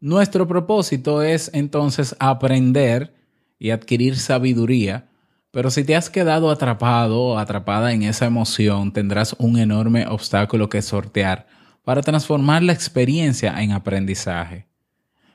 Nuestro 0.00 0.46
propósito 0.46 1.22
es 1.22 1.50
entonces 1.54 2.16
aprender 2.18 3.14
y 3.58 3.70
adquirir 3.70 4.18
sabiduría, 4.18 5.08
pero 5.50 5.70
si 5.70 5.84
te 5.84 5.94
has 5.94 6.10
quedado 6.10 6.50
atrapado 6.50 7.20
o 7.20 7.38
atrapada 7.38 7.92
en 7.92 8.02
esa 8.02 8.26
emoción, 8.26 8.92
tendrás 8.92 9.36
un 9.38 9.58
enorme 9.58 10.06
obstáculo 10.06 10.68
que 10.68 10.82
sortear 10.82 11.46
para 11.84 12.02
transformar 12.02 12.62
la 12.62 12.72
experiencia 12.72 13.62
en 13.62 13.72
aprendizaje. 13.72 14.71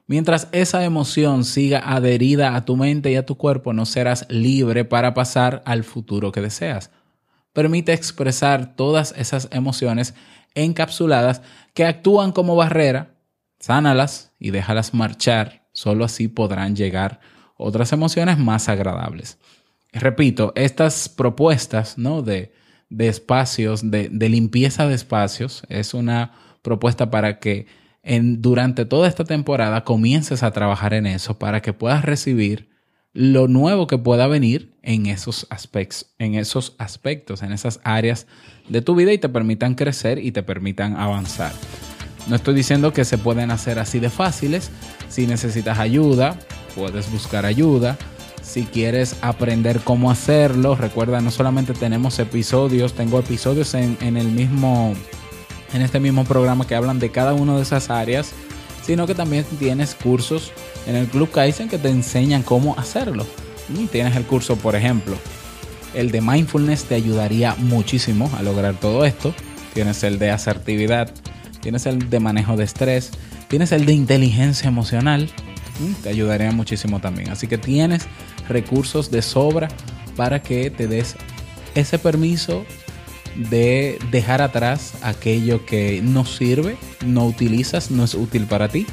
Mientras 0.08 0.48
esa 0.54 0.86
emoción 0.86 1.44
siga 1.44 1.80
adherida 1.80 2.56
a 2.56 2.64
tu 2.64 2.78
mente 2.78 3.12
y 3.12 3.18
a 3.18 3.26
tu 3.26 3.36
cuerpo, 3.36 3.74
no 3.74 3.86
serás 3.86 4.26
libre 4.30 4.86
para 4.86 5.14
pasar 5.14 5.62
al 5.66 5.84
futuro 5.84 6.32
que 6.32 6.40
deseas. 6.40 6.92
Permite 7.52 7.92
expresar 7.92 8.78
todas 8.78 9.14
esas 9.18 9.50
emociones 9.52 10.14
encapsuladas 10.56 11.42
que 11.74 11.86
actúan 11.86 12.32
como 12.32 12.56
barrera, 12.56 13.16
sánalas 13.60 14.32
y 14.40 14.52
déjalas 14.52 14.94
marchar. 14.94 15.68
Solo 15.74 16.06
así 16.06 16.30
podrán 16.30 16.78
llegar 16.78 17.20
otras 17.58 17.92
emociones 17.92 18.38
más 18.38 18.70
agradables. 18.70 19.38
Repito, 19.92 20.54
estas 20.56 21.10
propuestas 21.10 21.98
¿no? 21.98 22.22
de, 22.22 22.54
de 22.90 23.10
espacios, 23.10 23.92
de, 23.92 24.08
de 24.10 24.30
limpieza 24.30 24.88
de 24.88 24.96
espacios, 24.96 25.64
es 25.68 25.94
una 25.94 26.32
propuesta 26.62 27.12
para 27.12 27.40
que 27.40 27.68
en, 28.08 28.42
durante 28.42 28.86
toda 28.86 29.08
esta 29.08 29.26
temporada 29.26 29.84
comiences 29.84 30.42
a 30.42 30.52
trabajar 30.52 30.94
en 30.94 31.06
eso 31.06 31.38
para 31.38 31.62
que 31.62 31.74
puedas 31.74 32.06
recibir 32.06 32.70
lo 33.14 33.48
nuevo 33.48 33.86
que 33.88 33.98
pueda 33.98 34.28
venir 34.28 34.78
en 34.82 35.08
esos 35.08 35.46
aspectos, 35.50 36.08
en 36.18 36.36
esos 36.36 36.76
aspectos, 36.78 37.42
en 37.42 37.52
esas 37.52 37.82
áreas 37.84 38.26
de 38.70 38.82
tu 38.82 38.96
vida 38.96 39.12
y 39.12 39.18
te 39.18 39.28
permitan 39.28 39.76
crecer 39.76 40.20
y 40.20 40.32
te 40.32 40.42
permitan 40.42 40.96
avanzar. 40.96 41.52
No 42.28 42.36
estoy 42.36 42.56
diciendo 42.56 42.94
que 42.94 43.04
se 43.04 43.18
pueden 43.18 43.52
hacer 43.52 43.80
así 43.80 44.00
de 44.00 44.10
fáciles. 44.10 44.72
Si 45.10 45.28
necesitas 45.28 45.80
ayuda, 45.80 46.38
puedes 46.76 47.12
buscar 47.12 47.46
ayuda. 47.46 47.98
Si 48.42 48.64
quieres 48.64 49.18
aprender 49.22 49.82
cómo 49.84 50.12
hacerlo, 50.12 50.76
recuerda, 50.76 51.20
no 51.20 51.32
solamente 51.32 51.74
tenemos 51.74 52.20
episodios, 52.20 52.94
tengo 52.94 53.20
episodios 53.20 53.74
en, 53.74 53.98
en 54.00 54.16
el 54.16 54.28
mismo 54.28 54.94
en 55.74 55.82
este 55.82 56.00
mismo 56.00 56.24
programa 56.24 56.68
que 56.68 56.76
hablan 56.76 57.00
de 57.00 57.12
cada 57.12 57.34
una 57.34 57.56
de 57.56 57.62
esas 57.62 57.90
áreas, 57.90 58.32
sino 58.86 59.06
que 59.06 59.16
también 59.16 59.46
tienes 59.60 59.96
cursos 59.96 60.52
en 60.86 60.96
el 60.96 61.08
Club 61.08 61.30
Kaizen 61.32 61.70
que 61.70 61.78
te 61.78 61.90
enseñan 61.90 62.44
cómo 62.44 62.78
hacerlo. 62.78 63.26
Tienes 63.92 64.16
el 64.16 64.24
curso, 64.24 64.56
por 64.56 64.76
ejemplo, 64.76 65.18
el 65.94 66.12
de 66.12 66.22
mindfulness 66.22 66.86
te 66.86 66.96
ayudaría 66.96 67.56
muchísimo 67.56 68.30
a 68.38 68.44
lograr 68.44 68.76
todo 68.76 69.04
esto. 69.04 69.34
Tienes 69.74 70.04
el 70.04 70.20
de 70.20 70.32
asertividad, 70.32 71.12
tienes 71.62 71.86
el 71.86 72.10
de 72.10 72.20
manejo 72.20 72.56
de 72.56 72.64
estrés, 72.64 73.12
tienes 73.48 73.72
el 73.72 73.86
de 73.86 73.94
inteligencia 73.94 74.68
emocional, 74.68 75.30
te 76.04 76.10
ayudaría 76.10 76.52
muchísimo 76.52 77.00
también. 77.00 77.30
Así 77.30 77.48
que 77.48 77.58
tienes 77.58 78.04
recursos 78.48 79.12
de 79.12 79.22
sobra 79.22 79.68
para 80.16 80.42
que 80.42 80.70
te 80.70 80.88
des 80.88 81.16
ese 81.76 82.00
permiso 82.00 82.66
de 83.38 84.00
dejar 84.12 84.42
atrás 84.42 84.94
aquello 85.02 85.66
que 85.66 86.02
no 86.02 86.26
sirve, 86.26 86.78
no 87.06 87.26
utilizas, 87.26 87.92
no 87.92 88.04
es 88.04 88.16
útil 88.16 88.46
para 88.46 88.68
ti 88.68 88.88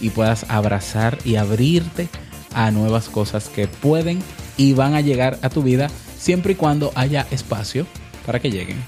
y 0.00 0.10
puedas 0.10 0.46
abrazar 0.48 1.18
y 1.24 1.36
abrirte 1.36 2.08
a 2.54 2.70
nuevas 2.70 3.08
cosas 3.08 3.48
que 3.48 3.68
pueden 3.68 4.20
y 4.56 4.72
van 4.72 4.94
a 4.94 5.00
llegar 5.00 5.38
a 5.42 5.50
tu 5.50 5.62
vida 5.62 5.88
siempre 6.18 6.52
y 6.52 6.56
cuando 6.56 6.92
haya 6.94 7.26
espacio 7.30 7.86
para 8.26 8.40
que 8.40 8.50
lleguen. 8.50 8.78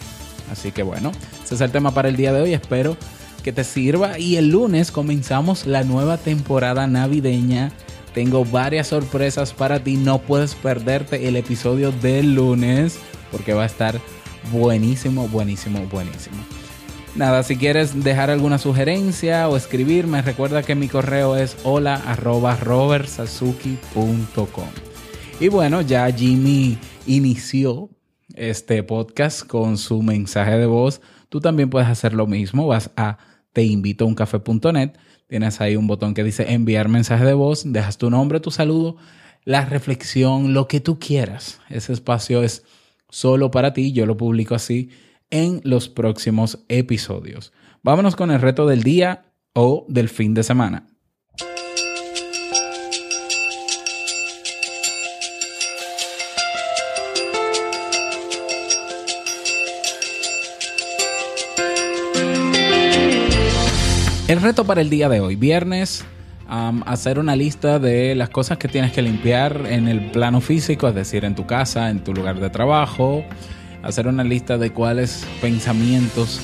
Así 0.51 0.73
que 0.73 0.83
bueno, 0.83 1.13
ese 1.45 1.55
es 1.55 1.61
el 1.61 1.71
tema 1.71 1.93
para 1.93 2.09
el 2.09 2.17
día 2.17 2.33
de 2.33 2.41
hoy. 2.41 2.55
Espero 2.55 2.97
que 3.43 3.53
te 3.53 3.65
sirva 3.65 4.19
y 4.19 4.37
el 4.37 4.49
lunes 4.49 4.91
comenzamos 4.91 5.67
la 5.67 5.83
nueva 5.83 6.19
temporada 6.19 6.87
navideña. 6.87 7.73
Tengo 8.15 8.45
varias 8.45 8.89
sorpresas 8.89 9.53
para 9.53 9.83
ti. 9.83 9.97
No 9.97 10.19
puedes 10.19 10.55
perderte 10.55 11.29
el 11.29 11.37
episodio 11.37 11.93
del 11.93 12.35
lunes 12.35 12.99
porque 13.31 13.55
va 13.55 13.63
a 13.63 13.67
estar 13.67 13.99
buenísimo, 14.51 15.29
buenísimo, 15.29 15.87
buenísimo. 15.87 16.39
Nada, 17.15 17.43
si 17.43 17.57
quieres 17.57 18.03
dejar 18.03 18.31
alguna 18.31 18.57
sugerencia 18.57 19.47
o 19.49 19.57
escribirme, 19.57 20.23
recuerda 20.23 20.63
que 20.63 20.75
mi 20.75 20.89
correo 20.89 21.37
es 21.37 21.59
hola 21.63 22.01
Y 25.39 25.49
bueno, 25.49 25.83
ya 25.83 26.11
Jimmy 26.11 26.79
inició 27.07 27.91
este 28.35 28.83
podcast 28.83 29.47
con 29.47 29.77
su 29.77 30.03
mensaje 30.03 30.57
de 30.57 30.65
voz. 30.65 31.03
Tú 31.29 31.41
también 31.41 31.69
puedes 31.69 31.89
hacer 31.89 32.15
lo 32.15 32.27
mismo. 32.27 32.67
Vas 32.67 32.91
a 32.97 33.19
teinvitouncafé.net. 33.53 34.93
Tienes 35.29 35.61
ahí 35.61 35.77
un 35.77 35.87
botón 35.87 36.15
que 36.15 36.25
dice 36.25 36.53
enviar 36.53 36.89
mensaje 36.89 37.27
de 37.27 37.35
voz. 37.35 37.63
Dejas 37.71 37.99
tu 37.99 38.09
nombre, 38.09 38.41
tu 38.41 38.51
saludo, 38.51 38.97
la 39.45 39.67
reflexión, 39.67 40.55
lo 40.55 40.67
que 40.67 40.81
tú 40.81 40.99
quieras. 40.99 41.61
Ese 41.69 41.93
espacio 41.93 42.43
es 42.43 42.65
solo 43.13 43.51
para 43.51 43.75
ti. 43.75 43.93
Yo 43.93 44.07
lo 44.07 44.17
publico 44.17 44.57
así 44.57 44.89
en 45.31 45.61
los 45.63 45.89
próximos 45.89 46.65
episodios. 46.69 47.53
Vámonos 47.83 48.17
con 48.17 48.31
el 48.31 48.41
reto 48.41 48.67
del 48.67 48.83
día 48.83 49.27
o 49.55 49.87
del 49.89 50.09
fin 50.09 50.35
de 50.35 50.43
semana. 50.43 50.87
El 64.27 64.41
reto 64.41 64.65
para 64.65 64.81
el 64.81 64.89
día 64.89 65.11
de 65.11 65.21
hoy, 65.21 65.37
viernes, 65.37 66.07
hacer 66.53 67.19
una 67.19 67.35
lista 67.35 67.79
de 67.79 68.15
las 68.15 68.29
cosas 68.29 68.59
que 68.59 68.69
tienes 68.69 68.93
que 68.93 69.01
limpiar 69.01 69.63
en 69.67 69.89
el 69.89 70.11
plano 70.11 70.43
físico, 70.43 70.87
es 70.87 70.95
decir, 70.95 71.25
en 71.25 71.35
tu 71.35 71.47
casa, 71.47 71.89
en 71.89 72.05
tu 72.05 72.13
lugar 72.13 72.41
de 72.41 72.51
trabajo, 72.51 73.25
hacer 73.83 74.07
una 74.07 74.23
lista 74.23 74.59
de 74.59 74.71
cuáles 74.71 75.27
pensamientos 75.41 76.41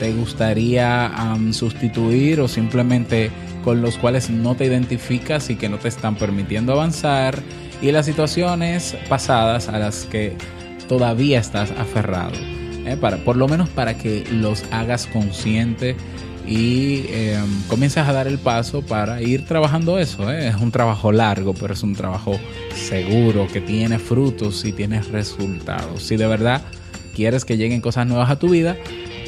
te 0.00 0.12
gustaría 0.12 1.12
sustituir 1.52 2.40
o 2.40 2.48
simplemente 2.48 3.30
con 3.62 3.80
los 3.80 3.96
cuales 3.96 4.28
no 4.28 4.56
te 4.56 4.64
identificas 4.64 5.50
y 5.50 5.56
que 5.56 5.68
no 5.68 5.78
te 5.78 5.88
están 5.88 6.16
permitiendo 6.16 6.72
avanzar 6.72 7.38
y 7.80 7.92
las 7.92 8.06
situaciones 8.06 8.96
pasadas 9.08 9.68
a 9.68 9.78
las 9.78 10.04
que 10.06 10.36
todavía 10.88 11.38
estás 11.38 11.70
aferrado. 11.78 12.34
¿eh? 12.86 12.96
Para, 13.00 13.18
por 13.18 13.36
lo 13.36 13.46
menos 13.46 13.68
para 13.68 13.96
que 13.96 14.24
los 14.32 14.64
hagas 14.72 15.06
consciente 15.06 15.96
y 16.48 17.04
eh, 17.08 17.38
comienzas 17.68 18.08
a 18.08 18.12
dar 18.12 18.26
el 18.26 18.38
paso 18.38 18.80
para 18.80 19.20
ir 19.20 19.44
trabajando 19.44 19.98
eso. 19.98 20.32
¿eh? 20.32 20.48
Es 20.48 20.56
un 20.56 20.70
trabajo 20.72 21.12
largo, 21.12 21.52
pero 21.52 21.74
es 21.74 21.82
un 21.82 21.94
trabajo 21.94 22.40
seguro, 22.74 23.46
que 23.52 23.60
tiene 23.60 23.98
frutos 23.98 24.64
y 24.64 24.72
tiene 24.72 25.02
resultados. 25.02 26.02
Si 26.02 26.16
de 26.16 26.26
verdad 26.26 26.62
quieres 27.14 27.44
que 27.44 27.58
lleguen 27.58 27.82
cosas 27.82 28.06
nuevas 28.06 28.30
a 28.30 28.38
tu 28.38 28.48
vida, 28.48 28.76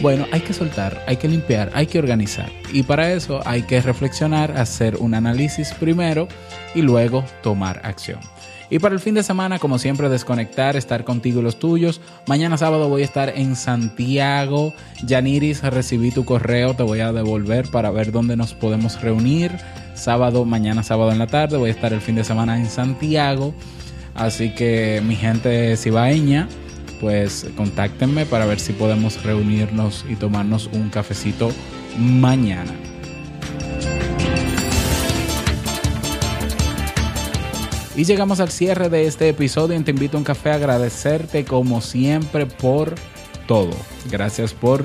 bueno, 0.00 0.26
hay 0.33 0.40
que 0.40 0.54
soltar, 0.54 1.04
hay 1.06 1.18
que 1.18 1.28
limpiar, 1.28 1.70
hay 1.74 1.87
que 1.87 1.98
organizar. 1.98 2.50
Y 2.72 2.85
para 2.85 3.12
eso 3.12 3.40
hay 3.44 3.64
que 3.64 3.83
reflexionar, 3.83 4.56
hacer 4.56 4.96
un 4.96 5.12
análisis 5.12 5.74
primero 5.74 6.26
y 6.74 6.80
luego 6.80 7.22
tomar 7.42 7.83
acción. 7.85 8.20
Y 8.70 8.78
para 8.78 8.94
el 8.94 9.00
fin 9.00 9.14
de 9.14 9.24
semana, 9.24 9.59
como 9.59 9.78
siempre, 9.78 10.09
desconectar, 10.09 10.76
estar 10.76 11.02
contigo 11.04 11.40
y 11.40 11.42
los 11.42 11.59
tuyos. 11.59 12.00
Mañana 12.28 12.56
sábado 12.56 12.88
voy 12.88 13.02
a 13.02 13.04
estar 13.04 13.28
en 13.37 13.56
Santiago. 13.56 14.72
Yaniris, 15.04 15.62
recibí 15.62 16.12
tu 16.12 16.24
correo, 16.24 16.74
te 16.74 16.85
voy 16.85 17.00
a 17.00 17.12
devolver 17.12 17.68
para 17.68 17.90
ver 17.90 18.12
dónde 18.12 18.37
nos 18.37 18.54
podemos 18.54 19.00
reunir. 19.02 19.52
Sábado, 19.94 20.44
mañana 20.44 20.85
sábado 20.85 21.11
en 21.11 21.18
la 21.18 21.26
tarde, 21.26 21.56
voy 21.56 21.70
a 21.70 21.72
estar 21.72 21.92
el 21.92 22.00
fin 22.00 22.14
de 22.14 22.24
semana 22.24 22.56
en 22.56 22.66
Santiago. 22.66 23.52
Así 24.14 24.54
que 24.54 25.02
mi 25.04 25.16
gente 25.16 25.76
cibaeña, 25.76 26.48
pues 27.00 27.46
contáctenme 27.56 28.24
para 28.24 28.46
ver 28.46 28.61
si 28.61 28.72
podemos 28.72 29.22
reunirnos 29.24 30.04
y 30.09 30.14
tomarnos 30.14 30.70
un 30.72 30.90
cafecito 30.90 31.50
mañana. 31.98 32.72
Y 37.96 38.05
llegamos 38.05 38.38
al 38.40 38.50
cierre 38.50 38.88
de 38.88 39.07
este 39.07 39.29
episodio 39.29 39.83
te 39.83 39.90
invito 39.90 40.16
a 40.16 40.20
un 40.20 40.24
café 40.24 40.50
a 40.50 40.55
agradecerte 40.55 41.44
como 41.44 41.81
siempre 41.81 42.46
por 42.46 42.94
todo. 43.48 43.72
Gracias 44.11 44.55
por 44.55 44.85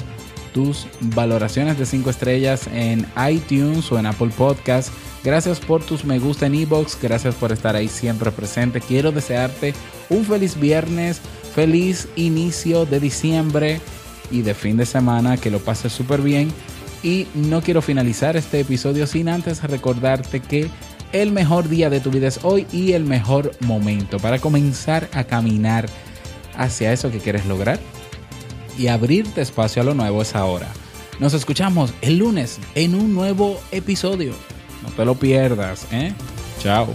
tus 0.53 0.87
valoraciones 1.01 1.77
de 1.77 1.85
5 1.85 2.09
estrellas 2.09 2.67
en 2.73 3.05
iTunes 3.29 3.91
o 3.91 3.99
en 3.99 4.07
Apple 4.07 4.31
Podcast. 4.35 4.89
Gracias 5.23 5.59
por 5.59 5.83
tus 5.83 6.03
me 6.03 6.17
gusta 6.17 6.47
en 6.47 6.55
iBox. 6.55 6.97
Gracias 6.99 7.35
por 7.35 7.51
estar 7.51 7.75
ahí 7.75 7.87
siempre 7.87 8.31
presente. 8.31 8.81
Quiero 8.81 9.11
desearte 9.11 9.75
un 10.09 10.25
feliz 10.25 10.59
viernes, 10.59 11.21
feliz 11.53 12.07
inicio 12.15 12.85
de 12.85 12.99
diciembre 12.99 13.81
y 14.31 14.41
de 14.41 14.55
fin 14.55 14.77
de 14.77 14.85
semana. 14.85 15.37
Que 15.37 15.51
lo 15.51 15.59
pases 15.59 15.93
súper 15.93 16.21
bien 16.21 16.51
Y 17.03 17.27
no 17.35 17.61
quiero 17.61 17.83
finalizar 17.83 18.35
este 18.35 18.61
episodio 18.61 19.05
sin 19.05 19.29
antes 19.29 19.61
recordarte 19.61 20.39
que 20.39 20.71
el 21.11 21.31
mejor 21.31 21.69
día 21.69 21.89
de 21.89 21.99
tu 21.99 22.11
vida 22.11 22.27
es 22.27 22.39
hoy 22.43 22.67
y 22.71 22.93
el 22.93 23.03
mejor 23.03 23.51
momento 23.61 24.17
para 24.19 24.39
comenzar 24.39 25.09
a 25.13 25.23
caminar 25.23 25.87
hacia 26.57 26.91
eso 26.93 27.11
que 27.11 27.19
quieres 27.19 27.45
lograr 27.45 27.79
y 28.77 28.87
abrirte 28.87 29.41
espacio 29.41 29.81
a 29.81 29.85
lo 29.85 29.93
nuevo 29.93 30.21
es 30.21 30.35
ahora. 30.35 30.67
Nos 31.19 31.33
escuchamos 31.33 31.93
el 32.01 32.17
lunes 32.17 32.59
en 32.75 32.95
un 32.95 33.13
nuevo 33.13 33.59
episodio. 33.71 34.33
No 34.83 34.89
te 34.89 35.05
lo 35.05 35.15
pierdas, 35.15 35.87
¿eh? 35.91 36.13
Chao. 36.59 36.87